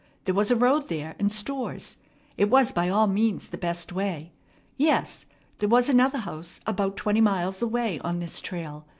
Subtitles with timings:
[0.25, 1.95] There was a road there, and stores.
[2.35, 4.31] It was by all means the best way.
[4.75, 5.27] Yes,
[5.59, 8.87] there was another house about twenty miles away on this trail.